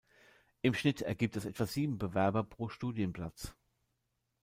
[0.63, 3.53] Im Schnitt ergibt das etwa sieben Bewerber pro Studienplatz.